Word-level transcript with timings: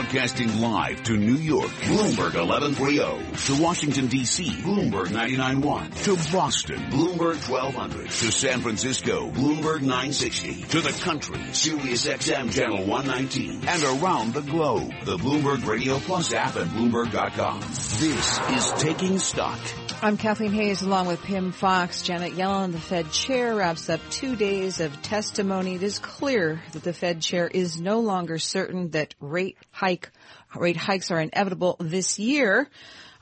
Broadcasting 0.00 0.62
live 0.62 1.02
to 1.02 1.16
New 1.18 1.34
York, 1.34 1.68
Bloomberg 1.82 2.34
1130. 2.34 3.54
To 3.54 3.62
Washington, 3.62 4.06
D.C., 4.06 4.44
Bloomberg 4.62 5.08
99.1. 5.08 6.04
To 6.04 6.34
Boston, 6.34 6.78
Bloomberg 6.90 7.46
1200. 7.46 8.06
To 8.06 8.32
San 8.32 8.62
Francisco, 8.62 9.30
Bloomberg 9.30 9.82
960. 9.82 10.62
To 10.62 10.80
the 10.80 10.98
country, 11.04 11.42
Sirius 11.52 12.06
XM 12.06 12.50
Channel 12.50 12.86
119. 12.86 13.68
And 13.68 14.02
around 14.02 14.32
the 14.32 14.40
globe, 14.40 14.90
the 15.04 15.18
Bloomberg 15.18 15.66
Radio 15.66 15.98
Plus 15.98 16.32
app 16.32 16.56
at 16.56 16.68
Bloomberg.com. 16.68 17.60
This 17.60 18.40
is 18.40 18.82
Taking 18.82 19.18
Stock. 19.18 19.60
I'm 20.02 20.16
Kathleen 20.16 20.52
Hays 20.52 20.80
along 20.80 21.08
with 21.08 21.22
Pimm 21.22 21.52
Fox. 21.52 22.00
Janet 22.00 22.32
Yellen, 22.32 22.72
the 22.72 22.80
Fed 22.80 23.12
chair, 23.12 23.54
wraps 23.54 23.90
up 23.90 24.00
two 24.08 24.34
days 24.34 24.80
of 24.80 25.02
testimony. 25.02 25.74
It 25.74 25.82
is 25.82 25.98
clear 25.98 26.62
that 26.72 26.82
the 26.82 26.94
Fed 26.94 27.20
chair 27.20 27.46
is 27.46 27.78
no 27.78 28.00
longer 28.00 28.38
certain 28.38 28.92
that 28.92 29.14
rate 29.20 29.58
hike, 29.90 30.10
rate 30.56 30.76
hikes 30.76 31.10
are 31.10 31.20
inevitable 31.20 31.76
this 31.80 32.18
year. 32.18 32.68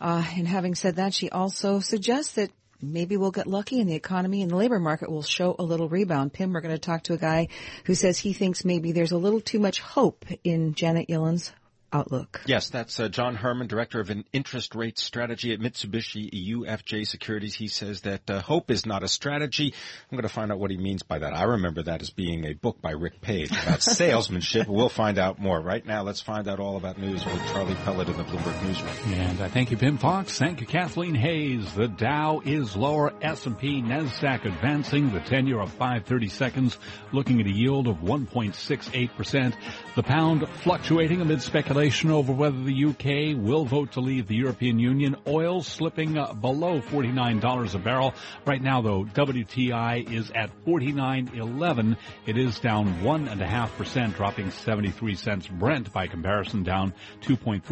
Uh, 0.01 0.25
and 0.37 0.47
having 0.47 0.75
said 0.75 0.97
that, 0.97 1.15
she 1.15 1.31
also 1.31 1.81
suggests 1.81 2.33
that 2.33 2.51
maybe 2.81 3.17
we'll 3.17 3.31
get 3.31 3.47
lucky 3.47 3.81
and 3.81 3.89
the 3.89 3.95
economy 3.95 4.43
and 4.43 4.51
the 4.51 4.57
labor 4.57 4.79
market 4.79 5.11
will 5.11 5.23
show 5.23 5.57
a 5.59 5.63
little 5.63 5.89
rebound. 5.89 6.33
Pimm, 6.33 6.53
we're 6.53 6.61
going 6.61 6.75
to 6.75 6.79
talk 6.79 7.05
to 7.05 7.15
a 7.15 7.19
guy 7.19 7.49
who 7.85 7.95
says 7.95 8.19
he 8.19 8.33
thinks 8.33 8.65
maybe 8.65 8.93
there's 8.93 9.13
a 9.13 9.19
little 9.19 9.41
too 9.41 9.59
much 9.59 9.81
hope 9.81 10.27
in 10.45 10.75
Janet 10.75 11.09
Yellen's 11.09 11.53
outlook. 11.93 12.43
Yes, 12.47 12.69
that's 12.69 13.01
uh, 13.01 13.09
John 13.09 13.35
Herrmann, 13.35 13.67
Director 13.67 14.01
of 14.01 14.11
an 14.11 14.25
Interest 14.33 14.75
Rate 14.75 14.99
Strategy 14.99 15.53
at 15.53 15.61
Mitsubishi 15.61 16.31
UFJ 16.53 17.07
Securities. 17.07 17.55
He 17.55 17.69
says 17.69 18.03
that 18.03 18.29
uh, 18.29 18.41
hope 18.41 18.71
is 18.71 18.85
not 18.85 19.03
a 19.03 19.09
strategy. 19.09 19.73
I'm 20.11 20.17
going 20.17 20.29
to 20.29 20.35
find 20.35 20.53
out 20.53 20.59
what 20.59 20.71
he 20.71 20.77
means 20.77 21.03
by 21.03 21.19
that. 21.19 21.35
I 21.35 21.45
remember 21.45 21.83
that 21.85 22.03
as 22.03 22.11
being 22.11 22.45
a 22.45 22.53
book 22.53 22.81
by 22.83 22.91
Rick 22.91 23.21
Page 23.21 23.51
about 23.51 23.83
salesmanship. 23.83 24.69
We'll 24.69 24.89
find 24.89 25.19
out 25.19 25.39
more. 25.39 25.61
Right 25.61 25.85
now, 25.85 26.03
let's 26.03 26.21
find 26.21 26.47
out 26.49 26.61
all 26.61 26.77
about 26.77 26.99
news 26.99 27.25
with 27.25 27.47
Charlie 27.49 27.75
Pellet 27.77 28.09
in 28.09 28.17
the 28.17 28.25
Bloomberg 28.25 28.63
Newsroom. 28.63 29.15
And 29.15 29.41
I 29.41 29.49
thank 29.49 29.71
you, 29.71 29.77
Pimm 29.77 29.99
Fox. 29.99 30.39
Thank 30.39 30.61
you, 30.61 30.67
Kathleen 30.67 31.15
Hays. 31.15 31.73
The 31.75 31.89
Dow 31.89 32.43
is 32.45 32.77
lower. 32.77 33.13
S&P, 33.23 33.83
NASDAQ 33.83 34.45
advancing. 34.45 35.13
The 35.13 35.21
10-year 35.21 35.61
of 35.61 35.71
530 35.71 36.29
seconds, 36.29 36.79
looking 37.13 37.41
at 37.41 37.47
a 37.47 37.53
yield 37.53 37.89
of 37.89 37.97
1.68%. 37.99 39.55
The 39.95 40.03
pound 40.03 40.49
fluctuating 40.49 41.21
amid 41.21 41.43
speculation 41.43 41.78
over 41.79 42.33
whether 42.33 42.61
the 42.65 42.87
UK 42.87 43.41
will 43.41 43.65
vote 43.65 43.93
to 43.93 44.01
leave 44.01 44.27
the 44.27 44.35
European 44.35 44.81
Union. 44.81 45.15
Oil 45.29 45.63
slipping 45.63 46.19
uh, 46.19 46.33
below 46.33 46.81
$49 46.81 47.75
a 47.75 47.79
barrel. 47.79 48.15
Right 48.45 48.61
now, 48.61 48.83
though, 48.83 49.05
WTI 49.05 50.13
is 50.13 50.33
at 50.35 50.51
49.11. 50.67 51.97
It 52.27 52.37
is 52.37 52.59
down 52.59 53.01
1.5%, 53.03 54.17
dropping 54.17 54.51
73 54.51 55.15
cents. 55.15 55.47
Brent, 55.47 55.93
by 55.93 56.09
comparison, 56.09 56.65
down 56.65 56.95
2.3%. 57.21 57.63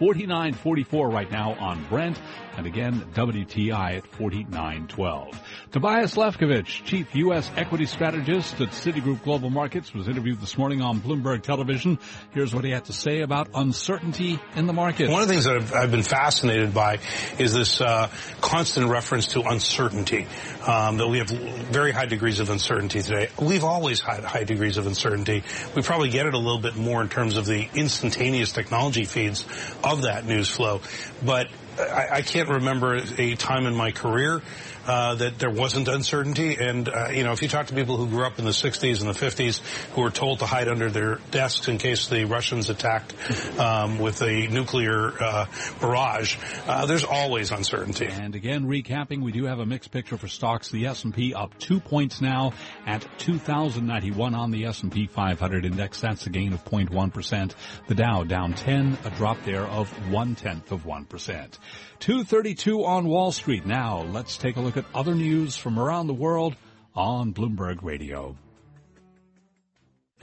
49.44 0.00 1.12
right 1.12 1.30
now 1.30 1.52
on 1.52 1.84
Brent. 1.90 2.18
And 2.56 2.66
again, 2.66 3.04
WTI 3.12 3.98
at 3.98 4.10
49.12. 4.12 5.36
Tobias 5.70 6.14
Levkovich, 6.14 6.84
chief 6.84 7.14
U.S. 7.14 7.50
equity 7.56 7.84
strategist 7.84 8.58
at 8.62 8.68
Citigroup 8.68 9.22
Global 9.22 9.50
Markets, 9.50 9.92
was 9.92 10.08
interviewed 10.08 10.40
this 10.40 10.56
morning 10.56 10.80
on 10.80 11.00
Bloomberg 11.00 11.42
Television. 11.42 11.98
Here's 12.32 12.54
what 12.54 12.64
he 12.64 12.70
had 12.70 12.86
to 12.86 12.94
say 12.94 13.20
about 13.20 13.33
uncertainty 13.54 14.38
in 14.56 14.66
the 14.66 14.72
market. 14.72 15.10
One 15.10 15.22
of 15.22 15.28
the 15.28 15.34
things 15.34 15.44
that 15.44 15.56
I've, 15.56 15.74
I've 15.74 15.90
been 15.90 16.02
fascinated 16.02 16.72
by 16.72 16.98
is 17.38 17.54
this 17.54 17.80
uh, 17.80 18.10
constant 18.40 18.88
reference 18.88 19.28
to 19.28 19.42
uncertainty. 19.42 20.26
Um, 20.66 20.96
that 20.96 21.08
we 21.08 21.18
have 21.18 21.28
very 21.28 21.92
high 21.92 22.06
degrees 22.06 22.40
of 22.40 22.48
uncertainty 22.48 23.02
today. 23.02 23.28
We've 23.38 23.64
always 23.64 24.00
had 24.00 24.24
high 24.24 24.44
degrees 24.44 24.78
of 24.78 24.86
uncertainty. 24.86 25.42
We 25.76 25.82
probably 25.82 26.08
get 26.08 26.26
it 26.26 26.34
a 26.34 26.38
little 26.38 26.60
bit 26.60 26.76
more 26.76 27.02
in 27.02 27.08
terms 27.08 27.36
of 27.36 27.44
the 27.44 27.68
instantaneous 27.74 28.52
technology 28.52 29.04
feeds 29.04 29.44
of 29.82 30.02
that 30.02 30.24
news 30.24 30.48
flow. 30.48 30.80
But 31.22 31.48
I, 31.78 32.08
I 32.16 32.22
can't 32.22 32.48
remember 32.48 32.96
a 33.18 33.34
time 33.36 33.66
in 33.66 33.74
my 33.74 33.92
career 33.92 34.42
uh, 34.86 35.14
that 35.14 35.38
there 35.38 35.50
wasn't 35.50 35.88
uncertainty. 35.88 36.56
And, 36.56 36.88
uh, 36.88 37.08
you 37.12 37.24
know, 37.24 37.32
if 37.32 37.42
you 37.42 37.48
talk 37.48 37.66
to 37.68 37.74
people 37.74 37.96
who 37.96 38.06
grew 38.08 38.24
up 38.24 38.38
in 38.38 38.44
the 38.44 38.50
60s 38.50 39.00
and 39.00 39.08
the 39.08 39.18
50s 39.18 39.60
who 39.94 40.02
were 40.02 40.10
told 40.10 40.40
to 40.40 40.46
hide 40.46 40.68
under 40.68 40.90
their 40.90 41.16
desks 41.30 41.68
in 41.68 41.78
case 41.78 42.08
the 42.08 42.24
Russians 42.24 42.70
attacked 42.70 43.14
um, 43.58 43.98
with 43.98 44.22
a 44.22 44.46
nuclear 44.48 45.12
uh, 45.22 45.46
barrage, 45.80 46.36
uh, 46.66 46.86
there's 46.86 47.04
always 47.04 47.50
uncertainty. 47.50 48.06
And 48.06 48.34
again, 48.34 48.66
recapping, 48.66 49.22
we 49.22 49.32
do 49.32 49.44
have 49.44 49.58
a 49.58 49.66
mixed 49.66 49.90
picture 49.90 50.18
for 50.18 50.28
stocks. 50.28 50.70
The 50.70 50.86
S&P 50.86 51.34
up 51.34 51.58
two 51.58 51.80
points 51.80 52.20
now 52.20 52.52
at 52.86 53.06
2,091 53.18 54.34
on 54.34 54.50
the 54.50 54.66
S&P 54.66 55.06
500 55.06 55.64
index. 55.64 56.00
That's 56.00 56.26
a 56.26 56.30
gain 56.30 56.52
of 56.52 56.64
0.1%. 56.64 57.54
The 57.88 57.94
Dow 57.94 58.24
down 58.24 58.54
10, 58.54 58.98
a 59.04 59.10
drop 59.10 59.38
there 59.44 59.64
of 59.64 59.88
one 60.12 60.34
tenth 60.34 60.72
of 60.72 60.84
1%. 60.84 61.58
232 62.00 62.84
on 62.84 63.06
Wall 63.06 63.32
Street. 63.32 63.66
Now 63.66 64.02
let's 64.02 64.36
take 64.36 64.56
a 64.56 64.60
look 64.60 64.76
at 64.76 64.84
other 64.94 65.14
news 65.14 65.56
from 65.56 65.78
around 65.78 66.06
the 66.06 66.14
world 66.14 66.56
on 66.94 67.32
Bloomberg 67.32 67.82
Radio. 67.82 68.36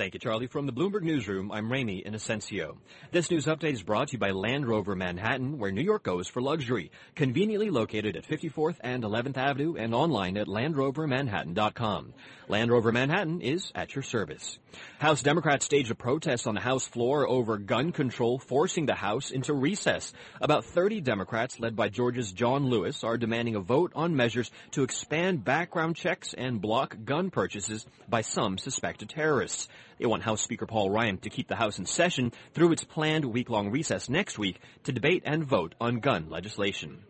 Thank 0.02 0.16
you, 0.16 0.20
Charlie. 0.20 0.48
From 0.48 0.66
the 0.66 0.74
Bloomberg 0.74 1.04
Newsroom, 1.04 1.52
I'm 1.52 1.72
Ramy 1.72 2.02
Inocencio. 2.02 2.78
This 3.12 3.30
news 3.30 3.46
update 3.46 3.74
is 3.74 3.84
brought 3.84 4.08
to 4.08 4.14
you 4.14 4.18
by 4.18 4.32
Land 4.32 4.68
Rover 4.68 4.96
Manhattan, 4.96 5.60
where 5.60 5.72
New 5.72 5.84
York 5.84 6.02
goes 6.02 6.28
for 6.28 6.42
luxury. 6.42 6.90
Conveniently 7.14 7.70
located 7.70 8.16
at 8.16 8.28
54th 8.28 8.78
and 8.82 9.04
11th 9.04 9.38
Avenue 9.38 9.76
and 9.76 9.94
online 9.94 10.38
at 10.38 10.48
LandRoverManhattan.com. 10.48 12.16
Land 12.48 12.72
Rover 12.72 12.92
Manhattan 12.92 13.42
is 13.42 13.72
at 13.76 13.94
your 13.96 14.02
service. 14.02 14.58
House 14.98 15.22
Democrats 15.22 15.66
staged 15.66 15.92
a 15.92 15.96
protest 15.96 16.48
on 16.48 16.56
the 16.56 16.62
House 16.62 16.86
floor 16.88 17.26
over 17.28 17.58
gun 17.58 17.92
control, 17.92 18.40
forcing 18.40 18.88
the 18.88 18.96
House 18.96 19.30
into 19.30 19.54
recess. 19.54 20.12
About 20.42 20.66
30 20.66 21.00
Democrats, 21.02 21.60
led 21.60 21.76
by 21.76 21.90
Georgia's 21.90 22.32
John 22.32 22.66
Lewis, 22.66 23.04
are 23.04 23.18
demanding 23.18 23.56
a 23.56 23.62
vote 23.62 23.92
on 23.96 24.16
measures 24.16 24.50
to 24.72 24.84
expand 24.84 25.46
background 25.46 25.96
checks 25.96 26.34
and 26.34 26.60
block 26.60 26.98
gun 27.06 27.30
purchases 27.30 27.86
by 28.10 28.22
some 28.22 28.58
suspected 28.58 29.10
terrorists. 29.10 29.70
They 30.02 30.08
want 30.08 30.24
House 30.24 30.42
Speaker 30.42 30.66
Paul 30.66 30.90
Ryan 30.90 31.20
to 31.20 31.30
keep 31.30 31.48
the 31.48 31.56
House 31.56 31.78
in 31.78 31.86
session 31.86 32.32
through 32.56 32.72
its 32.72 32.84
planned 32.84 33.24
week-long 33.24 33.70
recess 33.70 34.10
next 34.10 34.40
week 34.40 34.60
to 34.86 34.92
debate 34.92 35.22
and 35.28 35.44
vote 35.44 35.76
on 35.80 36.00
gun 36.00 36.28
legislation. 36.28 37.04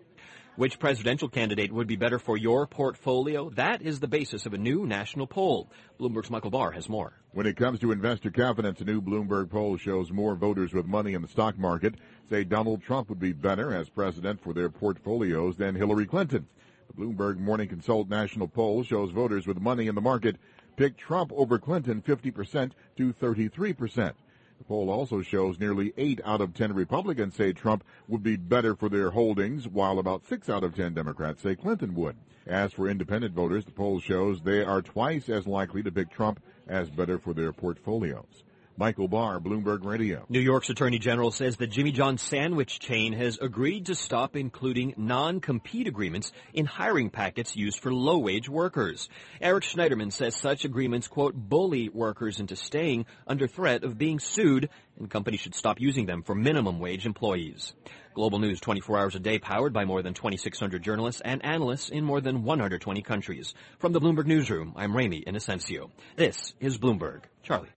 Which 0.58 0.78
presidential 0.78 1.30
candidate 1.30 1.72
would 1.72 1.88
be 1.88 1.96
better 1.96 2.20
for 2.20 2.36
your 2.36 2.68
portfolio? 2.68 3.50
That 3.52 3.82
is 3.82 4.02
the 4.02 4.10
basis 4.10 4.46
of 4.46 4.54
a 4.54 4.58
new 4.58 4.86
national 4.86 5.26
poll. 5.26 5.72
Bloomberg's 6.02 6.30
Michael 6.30 6.52
Barr 6.52 6.72
has 6.72 6.90
more. 6.90 7.14
When 7.32 7.46
it 7.46 7.56
comes 7.56 7.80
to 7.80 7.94
investor 7.94 8.30
confidence, 8.30 8.82
a 8.82 8.84
new 8.84 9.02
Bloomberg 9.02 9.50
poll 9.50 9.78
shows 9.78 10.12
more 10.12 10.36
voters 10.36 10.74
with 10.74 10.86
money 10.86 11.14
in 11.14 11.22
the 11.22 11.30
stock 11.30 11.58
market 11.58 11.96
say 12.30 12.44
Donald 12.44 12.84
Trump 12.84 13.08
would 13.08 13.20
be 13.22 13.32
better 13.32 13.74
as 13.74 13.88
president 13.88 14.44
for 14.44 14.54
their 14.54 14.70
portfolios 14.70 15.56
than 15.56 15.76
Hillary 15.76 16.08
Clinton. 16.08 16.46
The 16.90 17.02
Bloomberg 17.02 17.38
Morning 17.38 17.70
Consult 17.70 18.10
national 18.10 18.50
poll 18.50 18.84
shows 18.84 19.12
voters 19.12 19.48
with 19.48 19.62
money 19.62 19.88
in 19.88 19.96
the 19.96 20.02
market 20.02 20.36
picked 20.76 21.00
Trump 21.00 21.32
over 21.34 21.60
Clinton 21.60 22.02
50% 22.02 22.72
to 22.98 23.14
33%. 23.14 24.14
The 24.58 24.66
poll 24.66 24.90
also 24.90 25.22
shows 25.22 25.60
nearly 25.60 25.92
8 25.98 26.22
out 26.24 26.40
of 26.40 26.54
10 26.54 26.74
Republicans 26.74 27.36
say 27.36 27.52
Trump 27.52 27.84
would 28.08 28.22
be 28.22 28.36
better 28.36 28.76
for 28.76 28.90
their 28.90 29.10
holdings, 29.10 29.68
while 29.68 29.98
about 29.98 30.26
6 30.26 30.50
out 30.50 30.64
of 30.64 30.76
10 30.76 30.94
Democrats 30.94 31.42
say 31.42 31.56
Clinton 31.56 31.96
would. 31.96 32.16
As 32.46 32.74
for 32.74 32.88
independent 32.88 33.34
voters, 33.34 33.66
the 33.66 33.72
poll 33.72 34.00
shows 34.00 34.42
they 34.42 34.64
are 34.64 34.82
twice 34.82 35.30
as 35.30 35.48
likely 35.48 35.82
to 35.84 35.92
pick 35.92 36.12
Trump 36.12 36.42
as 36.68 36.90
better 36.90 37.18
for 37.18 37.34
their 37.34 37.52
portfolios. 37.52 38.44
Michael 38.82 39.08
Barr, 39.08 39.40
Bloomberg 39.40 39.86
Radio. 39.86 40.26
New 40.28 40.40
York's 40.40 40.72
Attorney 40.72 40.98
General 40.98 41.30
says 41.30 41.56
the 41.56 41.68
Jimmy 41.68 41.92
John 41.92 42.18
sandwich 42.18 42.80
chain 42.80 43.14
has 43.14 43.38
agreed 43.38 43.86
to 43.86 43.94
stop 43.94 44.36
including 44.36 44.96
non-compete 44.98 45.86
agreements 45.86 46.32
in 46.52 46.66
hiring 46.66 47.12
packets 47.12 47.56
used 47.56 47.78
for 47.78 47.94
low-wage 47.94 48.50
workers. 48.50 49.08
Eric 49.40 49.66
Schneiderman 49.66 50.12
says 50.12 50.36
such 50.36 50.66
agreements, 50.66 51.08
quote, 51.08 51.36
bully 51.36 51.90
workers 51.90 52.40
into 52.40 52.56
staying 52.56 53.06
under 53.28 53.46
threat 53.46 53.84
of 53.84 54.00
being 54.00 54.18
sued, 54.18 54.68
and 54.98 55.12
companies 55.12 55.42
should 55.42 55.54
stop 55.54 55.80
using 55.80 56.08
them 56.08 56.24
for 56.24 56.34
minimum 56.34 56.80
wage 56.80 57.06
employees. 57.06 57.76
Global 58.16 58.40
News 58.40 58.60
24 58.62 58.98
hours 58.98 59.14
a 59.14 59.20
day 59.20 59.38
powered 59.38 59.74
by 59.74 59.86
more 59.86 60.02
than 60.02 60.16
2,600 60.16 60.82
journalists 60.82 61.22
and 61.24 61.46
analysts 61.46 61.90
in 61.90 62.04
more 62.04 62.20
than 62.20 62.44
120 62.44 63.04
countries. 63.04 63.54
From 63.78 63.94
the 63.94 64.02
Bloomberg 64.02 64.26
Newsroom, 64.26 64.74
I'm 64.76 64.98
Ramy 64.98 65.22
Inocencio. 65.22 65.92
This 66.16 66.56
is 66.60 66.80
Bloomberg. 66.80 67.26
Charlie. 67.44 67.70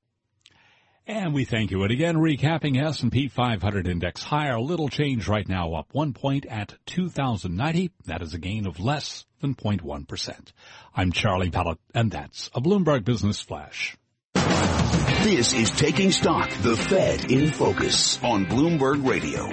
And 1.07 1.35
we 1.35 1.45
thank 1.45 1.71
you. 1.71 1.83
And 1.83 1.93
again, 1.93 2.17
recapping 2.17 2.83
S&P 2.83 3.29
500 3.29 3.87
index 3.87 4.23
higher, 4.23 4.59
little 4.59 4.89
change 4.89 5.29
right 5.29 5.47
now, 5.47 5.75
up 5.75 5.89
one 5.93 6.15
point 6.15 6.47
at 6.47 6.75
2,090. 6.87 7.91
That 8.07 8.23
is 8.23 8.33
a 8.33 8.39
gain 8.39 8.67
of 8.67 8.81
less 8.81 9.27
than 9.43 9.55
0.1%. 9.55 10.53
I'm 10.97 11.13
Charlie 11.13 11.51
Pellet, 11.51 11.79
and 11.95 12.11
that's 12.11 12.49
a 12.55 12.61
Bloomberg 12.63 13.05
Business 13.05 13.39
Flash. 13.39 13.99
This 14.33 15.53
is 15.53 15.71
Taking 15.73 16.11
Stock, 16.11 16.49
the 16.63 16.75
Fed 16.75 17.31
in 17.31 17.53
Focus 17.53 18.19
on 18.23 18.47
Bloomberg 18.47 19.07
Radio. 19.07 19.47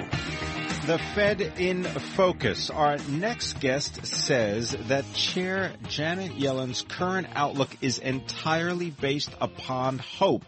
The 0.86 0.98
Fed 1.14 1.42
in 1.58 1.84
focus. 1.84 2.70
Our 2.70 2.96
next 3.10 3.60
guest 3.60 4.06
says 4.06 4.74
that 4.88 5.04
Chair 5.12 5.74
Janet 5.86 6.34
Yellen's 6.36 6.80
current 6.80 7.26
outlook 7.34 7.76
is 7.82 7.98
entirely 7.98 8.90
based 8.90 9.32
upon 9.38 9.98
hope. 9.98 10.44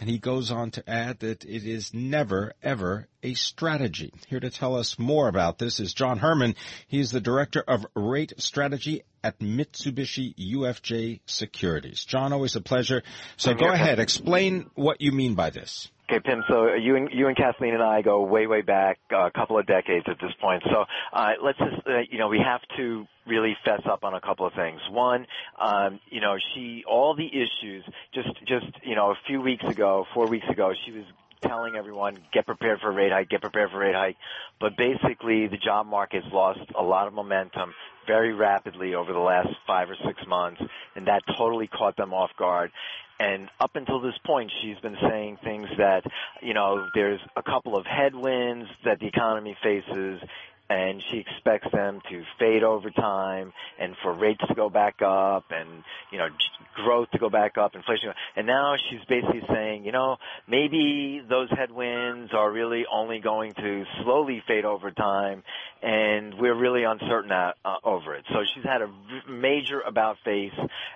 And 0.00 0.08
he 0.08 0.18
goes 0.18 0.50
on 0.50 0.70
to 0.72 0.90
add 0.90 1.18
that 1.18 1.44
it 1.44 1.64
is 1.64 1.92
never, 1.92 2.54
ever 2.62 3.06
a 3.22 3.34
strategy. 3.34 4.14
Here 4.28 4.40
to 4.40 4.48
tell 4.48 4.74
us 4.74 4.98
more 4.98 5.28
about 5.28 5.58
this 5.58 5.78
is 5.78 5.92
John 5.92 6.18
Herrmann. 6.18 6.56
He 6.88 7.00
is 7.00 7.10
the 7.10 7.20
Director 7.20 7.62
of 7.68 7.84
Rate 7.94 8.32
Strategy 8.38 9.02
at 9.22 9.38
Mitsubishi 9.40 10.34
UFJ 10.36 11.20
Securities. 11.26 12.02
John, 12.04 12.32
always 12.32 12.56
a 12.56 12.62
pleasure. 12.62 13.02
So 13.36 13.52
go 13.52 13.68
ahead, 13.68 13.98
explain 13.98 14.70
what 14.74 15.02
you 15.02 15.12
mean 15.12 15.34
by 15.34 15.50
this. 15.50 15.90
Okay, 16.10 16.18
Pimm. 16.18 16.42
So 16.48 16.74
you 16.74 16.96
and 16.96 17.08
you 17.12 17.28
and 17.28 17.36
Kathleen 17.36 17.72
and 17.72 17.82
I 17.82 18.02
go 18.02 18.24
way, 18.24 18.48
way 18.48 18.62
back, 18.62 18.98
uh, 19.12 19.26
a 19.26 19.30
couple 19.30 19.56
of 19.56 19.66
decades 19.66 20.06
at 20.08 20.16
this 20.20 20.32
point. 20.40 20.60
So 20.68 20.84
uh, 21.12 21.28
let's 21.40 21.58
just, 21.58 21.86
uh, 21.86 22.00
you 22.10 22.18
know, 22.18 22.26
we 22.26 22.40
have 22.44 22.60
to 22.78 23.06
really 23.28 23.56
fess 23.64 23.82
up 23.88 24.02
on 24.02 24.14
a 24.14 24.20
couple 24.20 24.44
of 24.44 24.52
things. 24.54 24.80
One, 24.90 25.24
um, 25.60 26.00
you 26.10 26.20
know, 26.20 26.36
she 26.52 26.82
all 26.88 27.14
the 27.14 27.28
issues. 27.28 27.84
Just, 28.12 28.28
just 28.44 28.66
you 28.82 28.96
know, 28.96 29.12
a 29.12 29.14
few 29.28 29.40
weeks 29.40 29.62
ago, 29.64 30.04
four 30.12 30.26
weeks 30.26 30.46
ago, 30.50 30.72
she 30.84 30.90
was 30.90 31.04
telling 31.42 31.76
everyone 31.76 32.18
get 32.32 32.44
prepared 32.44 32.80
for 32.80 32.88
a 32.88 32.92
rate 32.92 33.12
hike, 33.12 33.28
get 33.28 33.40
prepared 33.40 33.70
for 33.70 33.76
a 33.76 33.86
rate 33.86 33.94
hike. 33.94 34.16
But 34.60 34.76
basically, 34.76 35.46
the 35.46 35.58
job 35.58 35.86
market's 35.86 36.26
lost 36.32 36.58
a 36.76 36.82
lot 36.82 37.06
of 37.06 37.12
momentum 37.12 37.72
very 38.08 38.34
rapidly 38.34 38.94
over 38.94 39.12
the 39.12 39.20
last 39.20 39.48
five 39.64 39.88
or 39.88 39.96
six 40.04 40.20
months, 40.26 40.60
and 40.96 41.06
that 41.06 41.22
totally 41.38 41.68
caught 41.68 41.96
them 41.96 42.12
off 42.12 42.30
guard. 42.36 42.72
And 43.20 43.50
up 43.60 43.72
until 43.74 44.00
this 44.00 44.14
point, 44.24 44.50
she's 44.62 44.78
been 44.78 44.96
saying 45.06 45.36
things 45.44 45.68
that, 45.76 46.02
you 46.40 46.54
know, 46.54 46.86
there's 46.94 47.20
a 47.36 47.42
couple 47.42 47.76
of 47.76 47.84
headwinds 47.84 48.66
that 48.86 48.98
the 48.98 49.06
economy 49.06 49.54
faces 49.62 50.22
and 50.70 51.02
she 51.10 51.18
expects 51.18 51.66
them 51.72 52.00
to 52.08 52.22
fade 52.38 52.62
over 52.62 52.90
time 52.90 53.52
and 53.78 53.96
for 54.02 54.14
rates 54.14 54.40
to 54.46 54.54
go 54.54 54.70
back 54.70 55.02
up 55.02 55.46
and 55.50 55.82
you 56.12 56.18
know 56.18 56.28
growth 56.76 57.10
to 57.10 57.18
go 57.18 57.28
back 57.28 57.58
up 57.58 57.74
inflation 57.74 58.10
and 58.36 58.46
now 58.46 58.76
she's 58.88 59.04
basically 59.08 59.42
saying 59.52 59.84
you 59.84 59.90
know 59.90 60.16
maybe 60.48 61.20
those 61.28 61.50
headwinds 61.50 62.32
are 62.32 62.50
really 62.50 62.84
only 62.90 63.18
going 63.18 63.52
to 63.54 63.84
slowly 64.02 64.42
fade 64.46 64.64
over 64.64 64.92
time 64.92 65.42
and 65.82 66.34
we're 66.38 66.54
really 66.54 66.84
uncertain 66.84 67.32
at, 67.32 67.56
uh, 67.64 67.76
over 67.82 68.14
it. 68.14 68.24
So 68.28 68.44
she's 68.54 68.64
had 68.64 68.82
a 68.82 68.90
major 69.28 69.80
about 69.80 70.18
face 70.24 70.52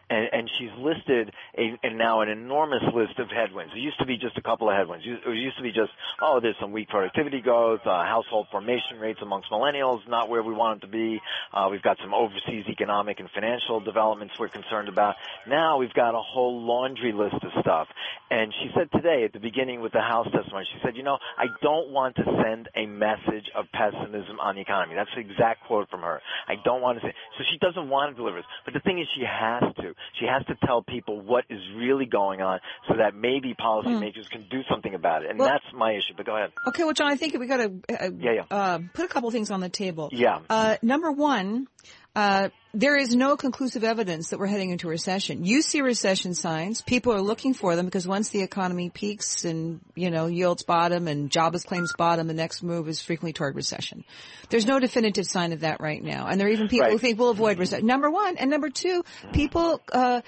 and, 0.08 0.28
and 0.32 0.50
she's 0.58 0.70
listed 0.78 1.32
a, 1.58 1.78
and 1.82 1.98
now 1.98 2.20
an 2.20 2.28
enormous 2.28 2.82
list 2.94 3.18
of 3.18 3.28
headwinds. 3.28 3.72
It 3.74 3.80
used 3.80 3.98
to 3.98 4.06
be 4.06 4.18
just 4.18 4.38
a 4.38 4.42
couple 4.42 4.70
of 4.70 4.76
headwinds. 4.76 5.04
It 5.06 5.36
used 5.36 5.56
to 5.56 5.62
be 5.62 5.72
just 5.72 5.90
oh 6.20 6.38
there's 6.40 6.56
some 6.60 6.70
weak 6.70 6.88
productivity 6.90 7.40
growth 7.40 7.80
uh, 7.84 8.04
household 8.04 8.46
formation 8.52 8.98
rates 9.00 9.18
amongst 9.22 9.50
millennials 9.50 9.63
millennials 9.64 10.06
not 10.08 10.28
where 10.28 10.42
we 10.42 10.52
want 10.52 10.80
them 10.80 10.90
to 10.90 10.96
be. 10.96 11.20
Uh, 11.52 11.68
we've 11.70 11.82
got 11.82 11.98
some 12.02 12.14
overseas 12.14 12.64
economic 12.68 13.20
and 13.20 13.28
financial 13.30 13.80
developments 13.80 14.34
we're 14.38 14.48
concerned 14.48 14.88
about. 14.88 15.16
Now 15.46 15.78
we've 15.78 15.92
got 15.94 16.14
a 16.14 16.22
whole 16.22 16.62
laundry 16.62 17.12
list 17.12 17.36
of 17.42 17.50
stuff. 17.60 17.88
And 18.30 18.52
she 18.60 18.70
said 18.74 18.90
today 18.92 19.24
at 19.24 19.32
the 19.32 19.38
beginning 19.38 19.80
with 19.80 19.92
the 19.92 20.00
House 20.00 20.26
testimony, 20.32 20.66
she 20.72 20.80
said, 20.82 20.96
you 20.96 21.02
know, 21.02 21.18
I 21.38 21.46
don't 21.62 21.90
want 21.90 22.16
to 22.16 22.24
send 22.42 22.68
a 22.74 22.86
message 22.86 23.50
of 23.54 23.66
pessimism 23.72 24.40
on 24.40 24.56
the 24.56 24.62
economy. 24.62 24.94
That's 24.94 25.10
the 25.14 25.20
exact 25.20 25.64
quote 25.66 25.90
from 25.90 26.00
her. 26.00 26.20
I 26.48 26.54
don't 26.64 26.82
want 26.82 27.00
to 27.00 27.06
say. 27.06 27.14
So 27.38 27.44
she 27.50 27.58
doesn't 27.58 27.88
want 27.88 28.12
to 28.12 28.16
deliver 28.16 28.38
this. 28.38 28.46
But 28.64 28.74
the 28.74 28.80
thing 28.80 28.98
is, 28.98 29.06
she 29.14 29.24
has 29.24 29.62
to. 29.76 29.94
She 30.18 30.26
has 30.26 30.44
to 30.46 30.56
tell 30.66 30.82
people 30.82 31.20
what 31.20 31.44
is 31.48 31.60
really 31.76 32.06
going 32.06 32.40
on 32.40 32.60
so 32.88 32.96
that 32.96 33.14
maybe 33.14 33.54
policymakers 33.54 34.26
mm. 34.26 34.30
can 34.30 34.46
do 34.50 34.62
something 34.70 34.94
about 34.94 35.24
it. 35.24 35.30
And 35.30 35.38
well, 35.38 35.48
that's 35.48 35.64
my 35.74 35.92
issue. 35.92 36.14
But 36.16 36.26
go 36.26 36.36
ahead. 36.36 36.52
Okay, 36.68 36.84
well, 36.84 36.92
John, 36.92 37.10
I 37.10 37.16
think 37.16 37.38
we 37.38 37.46
got 37.46 37.58
to 37.58 37.72
uh, 37.90 38.10
yeah, 38.18 38.32
yeah. 38.32 38.44
Uh, 38.50 38.78
put 38.92 39.04
a 39.04 39.08
couple 39.08 39.30
things 39.30 39.50
on 39.50 39.53
the 39.60 39.68
table. 39.68 40.10
Yeah. 40.12 40.40
Uh, 40.48 40.76
number 40.82 41.10
one, 41.10 41.68
uh, 42.16 42.48
there 42.72 42.96
is 42.96 43.14
no 43.14 43.36
conclusive 43.36 43.84
evidence 43.84 44.30
that 44.30 44.38
we're 44.38 44.46
heading 44.46 44.70
into 44.70 44.88
a 44.88 44.90
recession. 44.90 45.44
You 45.44 45.62
see 45.62 45.80
recession 45.80 46.34
signs. 46.34 46.80
People 46.80 47.12
are 47.12 47.20
looking 47.20 47.54
for 47.54 47.76
them 47.76 47.86
because 47.86 48.06
once 48.06 48.30
the 48.30 48.42
economy 48.42 48.90
peaks 48.90 49.44
and, 49.44 49.80
you 49.94 50.10
know, 50.10 50.26
yields 50.26 50.62
bottom 50.64 51.06
and 51.06 51.30
jobless 51.30 51.64
claims 51.64 51.92
bottom, 51.96 52.26
the 52.26 52.34
next 52.34 52.62
move 52.62 52.88
is 52.88 53.00
frequently 53.00 53.32
toward 53.32 53.54
recession. 53.54 54.04
There's 54.48 54.66
no 54.66 54.78
definitive 54.80 55.26
sign 55.26 55.52
of 55.52 55.60
that 55.60 55.80
right 55.80 56.02
now. 56.02 56.26
And 56.26 56.40
there 56.40 56.48
are 56.48 56.50
even 56.50 56.68
people 56.68 56.86
right. 56.86 56.92
who 56.92 56.98
think 56.98 57.18
we'll 57.18 57.30
avoid 57.30 57.58
recession. 57.58 57.86
Number 57.86 58.10
one. 58.10 58.36
And 58.36 58.50
number 58.50 58.70
two, 58.70 59.04
people, 59.32 59.80
uh, 59.92 60.22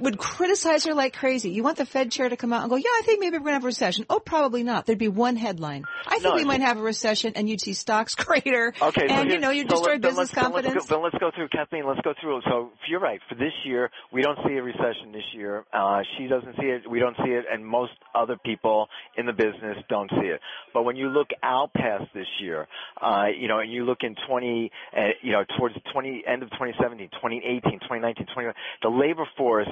would 0.00 0.18
criticize 0.18 0.84
her 0.84 0.94
like 0.94 1.14
crazy. 1.14 1.50
You 1.50 1.62
want 1.62 1.78
the 1.78 1.86
Fed 1.86 2.10
chair 2.10 2.28
to 2.28 2.36
come 2.36 2.52
out 2.52 2.62
and 2.62 2.70
go, 2.70 2.76
yeah, 2.76 2.88
I 2.88 3.02
think 3.04 3.20
maybe 3.20 3.38
we're 3.38 3.44
going 3.44 3.50
to 3.50 3.54
have 3.54 3.64
a 3.64 3.66
recession. 3.66 4.06
Oh, 4.08 4.18
probably 4.18 4.62
not. 4.62 4.86
There'd 4.86 4.98
be 4.98 5.08
one 5.08 5.36
headline. 5.36 5.84
I 6.06 6.18
think 6.18 6.24
no, 6.24 6.34
we 6.34 6.44
might 6.44 6.60
have 6.60 6.78
a 6.78 6.82
recession 6.82 7.32
and 7.36 7.48
you'd 7.48 7.60
see 7.60 7.72
stocks 7.72 8.14
crater. 8.16 8.74
Okay. 8.80 9.06
And, 9.08 9.30
you 9.30 9.38
know, 9.38 9.50
you'd 9.50 9.70
so 9.70 9.76
destroy 9.76 9.98
business 9.98 10.30
then 10.30 10.44
confidence. 10.44 10.74
Let's 10.74 10.86
go, 10.86 10.96
then 10.96 11.04
let's 11.04 11.18
go 11.18 11.30
through, 11.34 11.48
Kathleen, 11.48 11.86
let's 11.86 12.00
go 12.00 12.14
through. 12.20 12.40
So 12.48 12.70
you're 12.88 13.00
right. 13.00 13.20
For 13.28 13.34
this 13.34 13.52
year, 13.64 13.90
we 14.12 14.22
don't 14.22 14.38
see 14.46 14.54
a 14.54 14.62
recession 14.62 15.12
this 15.12 15.22
year. 15.34 15.64
Uh, 15.72 16.02
she 16.16 16.26
doesn't 16.26 16.56
see 16.56 16.66
it. 16.66 16.88
We 16.90 16.98
don't 16.98 17.16
see 17.24 17.30
it. 17.30 17.44
And 17.50 17.64
most 17.64 17.92
other 18.14 18.36
people 18.44 18.88
in 19.16 19.26
the 19.26 19.32
business 19.32 19.76
don't 19.88 20.10
see 20.10 20.26
it. 20.26 20.40
But 20.74 20.84
when 20.84 20.96
you 20.96 21.08
look 21.08 21.28
out 21.42 21.72
past 21.74 22.04
this 22.14 22.26
year, 22.40 22.66
uh, 23.00 23.26
you 23.36 23.48
know, 23.48 23.60
and 23.60 23.72
you 23.72 23.84
look 23.84 23.98
in 24.02 24.14
20, 24.28 24.70
uh, 24.96 25.00
you 25.22 25.32
know, 25.32 25.44
towards 25.58 25.74
20, 25.92 26.24
end 26.26 26.42
of 26.42 26.50
2017, 26.50 27.08
2018, 27.10 27.80
2019, 27.80 28.26
20, 28.34 28.48
the 28.82 28.88
labor 28.88 29.26
force 29.36 29.68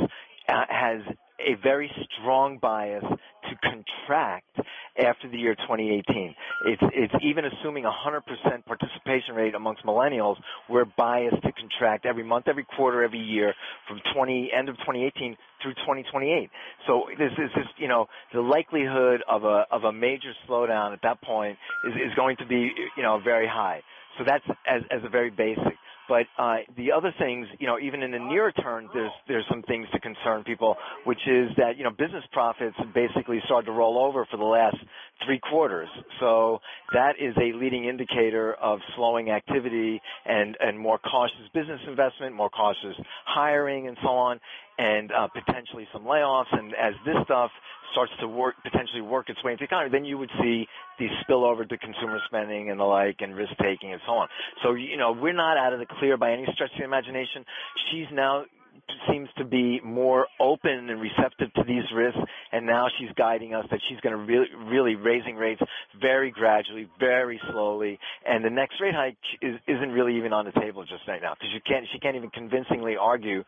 uh, 0.49 0.65
has 0.69 1.03
a 1.41 1.55
very 1.63 1.91
strong 2.19 2.59
bias 2.59 3.05
to 3.05 3.57
contract 3.63 4.61
after 4.99 5.29
the 5.29 5.39
year 5.39 5.55
2018. 5.55 6.35
It's, 6.67 6.83
it's 6.93 7.15
even 7.23 7.45
assuming 7.47 7.85
100% 7.85 8.65
participation 8.67 9.35
rate 9.35 9.55
amongst 9.55 9.85
millennials, 9.85 10.37
we're 10.69 10.85
biased 10.85 11.43
to 11.43 11.53
contract 11.53 12.05
every 12.05 12.25
month, 12.25 12.49
every 12.49 12.65
quarter, 12.77 13.03
every 13.03 13.21
year 13.21 13.55
from 13.89 14.01
20, 14.15 14.51
end 14.57 14.69
of 14.69 14.77
2018 14.79 15.37
through 15.63 15.75
2028. 15.75 16.51
So 16.87 17.05
this 17.19 17.33
is 17.33 17.51
just, 17.55 17.71
you 17.79 17.89
know, 17.89 18.07
the 18.33 18.41
likelihood 18.41 19.23
of 19.29 19.45
a, 19.45 19.65
of 19.71 19.85
a 19.85 19.93
major 19.93 20.33
slowdown 20.49 20.93
at 20.93 21.01
that 21.03 21.23
point 21.23 21.57
is, 21.89 21.95
is 21.95 22.15
going 22.17 22.37
to 22.39 22.47
be, 22.47 22.71
you 22.97 23.03
know, 23.03 23.21
very 23.23 23.47
high. 23.47 23.83
So 24.19 24.25
that's 24.27 24.45
as, 24.67 24.83
as 24.91 25.01
a 25.05 25.09
very 25.09 25.31
basic. 25.31 25.80
But 26.11 26.27
uh, 26.37 26.57
the 26.77 26.91
other 26.91 27.15
things, 27.21 27.47
you 27.61 27.69
know, 27.69 27.79
even 27.79 28.03
in 28.03 28.11
the 28.11 28.19
near 28.19 28.51
term, 28.51 28.91
there's 28.93 29.13
there's 29.29 29.45
some 29.49 29.63
things 29.63 29.87
to 29.93 30.01
concern 30.01 30.43
people, 30.43 30.75
which 31.05 31.21
is 31.29 31.51
that 31.57 31.79
you 31.79 31.85
know 31.85 31.91
business 31.91 32.25
profits 32.33 32.77
basically 32.93 33.39
started 33.45 33.67
to 33.67 33.73
roll 33.73 33.97
over 33.97 34.27
for 34.29 34.37
the 34.37 34.43
last 34.43 34.77
three 35.25 35.39
quarters. 35.39 35.89
So 36.19 36.59
that 36.93 37.13
is 37.21 37.37
a 37.37 37.57
leading 37.57 37.85
indicator 37.85 38.55
of 38.55 38.81
slowing 38.97 39.31
activity 39.31 40.03
and 40.27 40.57
and 40.59 40.77
more 40.77 40.99
cautious 40.99 41.47
business 41.55 41.81
investment, 41.87 42.35
more 42.35 42.51
cautious 42.51 42.97
hiring, 43.25 43.87
and 43.87 43.97
so 44.03 44.09
on, 44.09 44.41
and 44.81 45.13
uh, 45.13 45.29
potentially 45.29 45.87
some 45.93 46.05
layoffs. 46.05 46.49
And 46.53 46.73
as 46.75 46.95
this 47.05 47.17
stuff 47.25 47.51
starts 47.93 48.13
to 48.21 48.27
work, 48.27 48.55
potentially 48.63 49.03
work 49.03 49.29
its 49.29 49.43
way 49.45 49.53
into 49.53 49.63
the 49.63 49.65
economy, 49.67 49.91
then 49.93 50.07
you 50.07 50.17
would 50.17 50.31
see 50.41 50.67
the 50.99 51.07
spillover 51.23 51.69
to 51.69 51.77
consumer 51.77 52.19
spending 52.27 52.71
and 52.71 52.81
the 52.81 52.85
like 52.85 53.17
and 53.21 53.37
risk 53.37 53.53
taking 53.61 53.93
and 53.93 54.01
so 54.07 54.13
on. 54.13 54.29
So, 54.63 54.73
you 54.73 54.97
know, 54.97 55.13
we're 55.13 55.35
not 55.35 55.59
out 55.59 55.75
of 55.75 55.81
the 55.81 55.87
clear 55.99 56.17
by 56.17 56.33
any 56.33 56.47
stretch 56.55 56.71
of 56.73 56.79
the 56.79 56.85
imagination. 56.85 57.45
She's 57.91 58.07
now 58.11 58.45
seems 59.11 59.29
to 59.39 59.45
be 59.45 59.81
more 59.85 60.27
open 60.39 60.91
and 60.91 61.01
receptive 61.01 61.53
to 61.55 61.65
these 61.65 61.85
risks, 61.95 62.21
and 62.53 62.67
now 62.67 62.89
she's 62.99 63.11
guiding 63.17 63.55
us 63.55 63.67
that 63.71 63.81
she's 63.89 64.01
going 64.01 64.17
to 64.17 64.23
really, 64.23 64.49
really 64.67 64.95
raising 64.95 65.37
rates 65.37 65.61
very 66.01 66.31
gradually, 66.31 66.89
very 66.99 67.41
slowly, 67.51 67.99
and 68.27 68.45
the 68.45 68.51
next 68.51 68.81
rate 68.81 68.95
hike 68.95 69.17
is, 69.43 69.57
isn't 69.67 69.91
really 69.91 70.17
even 70.17 70.33
on 70.33 70.45
the 70.45 70.53
table 70.61 70.83
just 70.83 71.07
right 71.09 71.23
now 71.23 71.35
because 71.35 71.53
you 71.53 71.61
can't, 71.67 71.87
she 71.93 71.99
can't 71.99 72.17
even 72.17 72.31
convincingly 72.31 72.97
argue 72.97 73.45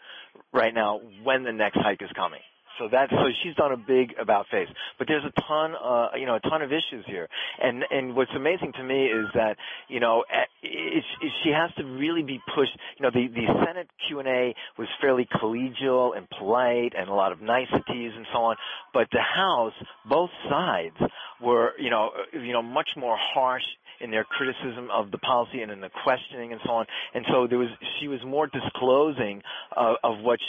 right 0.53 0.75
now 0.75 1.01
when 1.23 1.43
the 1.43 1.53
next 1.53 1.79
hike 1.79 2.03
is 2.03 2.11
coming. 2.15 2.41
So 2.79 2.89
that's 2.91 3.11
so 3.11 3.29
she's 3.43 3.55
done 3.55 3.73
a 3.73 3.77
big 3.77 4.15
about 4.21 4.47
face, 4.51 4.69
but 4.99 5.09
there's 5.09 5.25
a 5.25 5.41
ton, 5.49 5.75
uh, 5.75 6.09
you 6.17 6.27
know, 6.27 6.37
a 6.37 6.41
ton 6.41 6.63
of 6.63 6.73
issues 6.73 7.05
here. 7.07 7.29
And 7.61 7.85
and 7.91 8.15
what's 8.17 8.31
amazing 8.35 8.73
to 8.75 8.83
me 8.83 9.07
is 9.07 9.27
that 9.35 9.57
you 9.89 10.01
know 10.01 10.25
it's, 10.63 11.07
it's, 11.21 11.35
she 11.45 11.51
has 11.51 11.71
to 11.77 11.85
really 11.85 12.23
be 12.23 12.41
pushed. 12.55 12.77
You 12.99 13.05
know, 13.05 13.11
the 13.11 13.29
the 13.29 13.47
Senate 13.67 13.89
Q 14.07 14.21
and 14.21 14.29
A 14.29 14.55
was 14.79 14.89
fairly 15.01 15.29
collegial 15.41 16.17
and 16.17 16.29
polite 16.39 16.93
and 16.97 17.09
a 17.09 17.15
lot 17.15 17.33
of 17.33 17.41
niceties 17.41 18.13
and 18.17 18.27
so 18.33 18.39
on, 18.39 18.57
but 18.95 19.09
the 19.13 19.21
House, 19.21 19.75
both 20.09 20.31
sides 20.49 20.97
were 21.41 21.73
you 21.79 21.91
know 21.91 22.11
you 22.33 22.53
know 22.53 22.63
much 22.63 22.89
more 22.97 23.17
harsh 23.19 23.65
in 24.03 24.11
their 24.11 24.25
criticism 24.25 24.89
of 24.93 25.11
the 25.11 25.19
policy 25.19 25.63
and 25.63 25.71
in 25.71 25.81
the 25.81 25.91
questioning 26.03 26.53
and 26.53 26.61
so 26.65 26.73
on. 26.73 26.87
And 27.15 27.25
so 27.31 27.47
there 27.47 27.59
was, 27.59 27.69
she 28.01 28.09
was 28.09 28.19
more 28.27 28.49
disclosing 28.49 29.43
uh, 29.77 29.95
of 30.03 30.19
what 30.19 30.41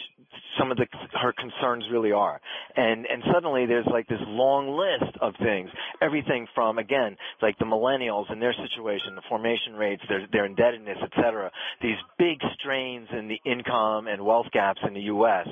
some 0.57 0.71
of 0.71 0.77
the, 0.77 0.87
her 1.13 1.33
concerns 1.33 1.85
really 1.91 2.11
are. 2.11 2.39
And, 2.75 3.05
and 3.05 3.23
suddenly 3.33 3.65
there's 3.65 3.87
like 3.87 4.07
this 4.07 4.21
long 4.27 4.77
list 4.77 5.17
of 5.21 5.33
things. 5.41 5.69
Everything 6.01 6.47
from, 6.53 6.77
again, 6.77 7.17
like 7.41 7.57
the 7.59 7.65
millennials 7.65 8.31
and 8.31 8.41
their 8.41 8.53
situation, 8.53 9.15
the 9.15 9.21
formation 9.29 9.73
rates, 9.73 10.01
their, 10.07 10.27
their 10.31 10.45
indebtedness, 10.45 10.97
et 11.01 11.11
cetera. 11.15 11.51
These 11.81 11.97
big 12.17 12.39
strains 12.59 13.07
in 13.11 13.27
the 13.27 13.39
income 13.45 14.07
and 14.07 14.23
wealth 14.25 14.47
gaps 14.51 14.79
in 14.87 14.93
the 14.93 15.01
U.S., 15.01 15.47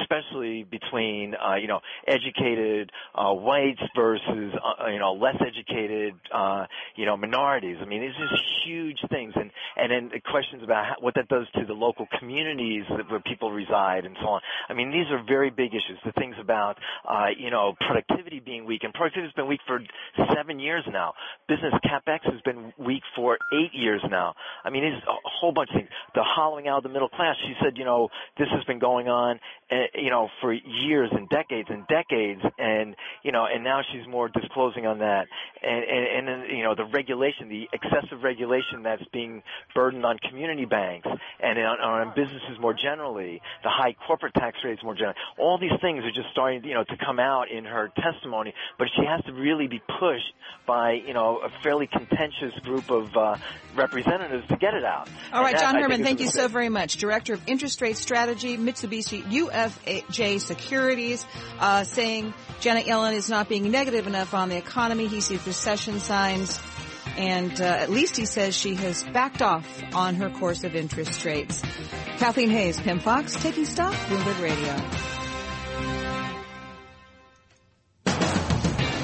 especially 0.00 0.64
between, 0.64 1.34
uh, 1.34 1.56
you 1.56 1.68
know, 1.68 1.80
educated, 2.06 2.90
uh, 3.14 3.32
whites 3.32 3.82
versus, 3.96 4.54
uh, 4.54 4.86
you 4.88 4.98
know, 4.98 5.12
less 5.14 5.36
educated, 5.40 6.14
uh, 6.32 6.66
you 6.96 7.06
know, 7.06 7.16
minorities. 7.16 7.78
I 7.80 7.84
mean, 7.86 8.02
these 8.02 8.16
are 8.20 8.28
huge 8.64 8.98
things, 9.32 9.34
and 9.36 9.50
and 9.76 10.12
then 10.12 10.20
questions 10.30 10.62
about 10.62 10.84
how, 10.84 10.94
what 11.00 11.14
that 11.14 11.28
does 11.28 11.46
to 11.54 11.64
the 11.66 11.72
local 11.72 12.06
communities 12.18 12.84
where 13.08 13.20
people 13.20 13.50
reside 13.52 14.04
and 14.04 14.16
so 14.20 14.28
on. 14.28 14.40
I 14.68 14.74
mean, 14.74 14.90
these 14.90 15.10
are 15.10 15.22
very 15.26 15.50
big 15.50 15.70
issues. 15.70 15.98
The 16.04 16.12
things 16.12 16.36
about, 16.40 16.76
uh, 17.08 17.26
you 17.36 17.50
know, 17.50 17.74
productivity 17.86 18.40
being 18.40 18.64
weak, 18.64 18.82
and 18.84 18.92
productivity 18.92 19.28
has 19.28 19.34
been 19.34 19.46
weak 19.46 19.60
for 19.66 19.80
seven 20.34 20.58
years 20.58 20.84
now. 20.90 21.14
Business 21.48 21.74
capex 21.84 22.20
has 22.24 22.40
been 22.44 22.72
weak 22.78 23.02
for 23.16 23.38
eight 23.52 23.72
years 23.72 24.02
now. 24.10 24.34
I 24.64 24.70
mean, 24.70 24.84
it's 24.84 25.06
a 25.06 25.14
whole 25.24 25.52
bunch 25.52 25.70
of 25.70 25.76
things. 25.76 25.88
The 26.14 26.22
hollowing 26.24 26.68
out 26.68 26.78
of 26.78 26.82
the 26.84 26.88
middle 26.88 27.08
class. 27.08 27.36
She 27.46 27.54
said, 27.62 27.76
you 27.76 27.84
know, 27.84 28.08
this 28.38 28.48
has 28.52 28.64
been 28.64 28.78
going 28.78 29.08
on, 29.08 29.40
uh, 29.70 29.76
you 29.94 30.10
know, 30.10 30.28
for 30.40 30.52
years 30.52 31.10
and 31.12 31.28
decades 31.28 31.68
and 31.70 31.86
decades, 31.86 32.40
and 32.58 32.94
you 33.22 33.32
know, 33.32 33.46
and 33.46 33.64
now 33.64 33.80
she's 33.92 34.06
more 34.08 34.28
disclosing 34.28 34.86
on 34.86 34.98
that, 34.98 35.26
and 35.62 35.84
and, 35.84 36.28
and 36.28 36.56
you 36.56 36.64
know, 36.64 36.74
the 36.74 36.84
regulation, 36.84 37.48
the 37.48 37.68
excessive 37.72 38.22
regulation 38.22 38.82
that's 38.82 39.04
being 39.14 39.42
burdened 39.74 40.04
on 40.04 40.18
community 40.28 40.66
banks 40.66 41.08
and 41.40 41.58
on, 41.58 41.80
on 41.80 42.12
businesses 42.14 42.58
more 42.60 42.74
generally, 42.74 43.40
the 43.62 43.70
high 43.70 43.94
corporate 44.06 44.34
tax 44.34 44.58
rates 44.64 44.82
more 44.82 44.94
generally. 44.94 45.16
All 45.38 45.56
these 45.58 45.78
things 45.80 46.04
are 46.04 46.10
just 46.10 46.28
starting, 46.32 46.64
you 46.64 46.74
know, 46.74 46.84
to 46.84 46.96
come 46.98 47.18
out 47.18 47.50
in 47.50 47.64
her 47.64 47.90
testimony, 47.96 48.52
but 48.78 48.88
she 48.94 49.06
has 49.06 49.24
to 49.24 49.32
really 49.32 49.68
be 49.68 49.80
pushed 49.80 50.34
by, 50.66 50.92
you 51.06 51.14
know, 51.14 51.38
a 51.38 51.48
fairly 51.62 51.86
contentious 51.86 52.52
group 52.62 52.90
of 52.90 53.16
uh, 53.16 53.36
representatives 53.74 54.46
to 54.48 54.56
get 54.56 54.74
it 54.74 54.84
out. 54.84 55.08
All 55.32 55.42
right, 55.42 55.54
that, 55.54 55.62
John 55.62 55.74
Herrmann, 55.76 56.02
thank 56.02 56.20
you 56.20 56.28
so 56.28 56.48
very 56.48 56.68
much. 56.68 56.96
Director 56.96 57.34
of 57.34 57.42
Interest 57.46 57.80
Rate 57.80 57.96
Strategy, 57.96 58.56
Mitsubishi 58.56 59.22
UFJ 59.22 60.40
Securities, 60.40 61.24
uh, 61.60 61.84
saying 61.84 62.34
Janet 62.60 62.86
Yellen 62.86 63.14
is 63.14 63.30
not 63.30 63.48
being 63.48 63.70
negative 63.70 64.06
enough 64.06 64.34
on 64.34 64.48
the 64.48 64.56
economy. 64.56 65.06
He 65.06 65.20
sees 65.20 65.46
recession 65.46 66.00
signs. 66.00 66.58
And 67.16 67.60
uh, 67.60 67.64
at 67.64 67.90
least 67.90 68.16
he 68.16 68.24
says 68.24 68.56
she 68.56 68.74
has 68.76 69.04
backed 69.04 69.42
off 69.42 69.82
on 69.94 70.16
her 70.16 70.30
course 70.30 70.64
of 70.64 70.74
interest 70.74 71.24
rates. 71.24 71.62
Kathleen 72.18 72.50
Hays, 72.50 72.80
Pimm 72.80 72.98
Fox, 73.00 73.34
taking 73.36 73.64
stock, 73.64 73.94
Bloomberg 74.08 74.42
Radio. 74.42 75.14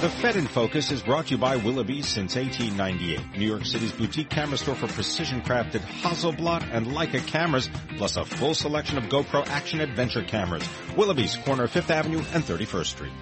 The 0.01 0.09
Fed 0.09 0.37
in 0.37 0.47
Focus 0.47 0.91
is 0.93 1.03
brought 1.03 1.27
to 1.27 1.33
you 1.33 1.39
by 1.39 1.57
Willoughby 1.57 2.01
since 2.01 2.35
1898. 2.35 3.39
New 3.39 3.47
York 3.47 3.67
City's 3.67 3.93
boutique 3.93 4.31
camera 4.31 4.57
store 4.57 4.75
for 4.75 4.87
precision 4.87 5.43
crafted 5.43 5.81
Hasselblad 5.81 6.67
and 6.73 6.87
Leica 6.87 7.27
cameras, 7.27 7.69
plus 7.99 8.17
a 8.17 8.25
full 8.25 8.55
selection 8.55 8.97
of 8.97 9.05
GoPro 9.05 9.47
action 9.49 9.83
adventure 9.83 10.25
cameras. 10.25 10.67
Willoughby's 10.97 11.37
corner 11.37 11.65
of 11.65 11.71
5th 11.71 11.91
Avenue 11.91 12.23
and 12.33 12.43
31st 12.43 12.87
Street. 12.87 13.13